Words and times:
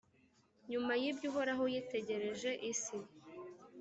Nyuma 0.71 0.93
y’ibyo 1.01 1.25
Uhoraho 1.29 1.63
yitegereje 1.73 2.51
isi, 2.71 2.97